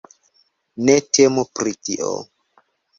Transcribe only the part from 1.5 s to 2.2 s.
pri tio.